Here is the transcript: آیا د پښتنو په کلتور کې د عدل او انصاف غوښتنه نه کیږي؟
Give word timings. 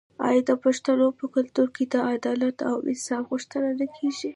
آیا 0.27 0.41
د 0.49 0.51
پښتنو 0.63 1.07
په 1.19 1.25
کلتور 1.35 1.67
کې 1.75 1.83
د 1.93 1.95
عدل 2.11 2.41
او 2.69 2.75
انصاف 2.89 3.23
غوښتنه 3.31 3.69
نه 3.79 3.87
کیږي؟ 3.95 4.29